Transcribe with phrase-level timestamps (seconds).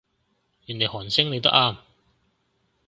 [0.65, 1.77] 原來韓星你都啱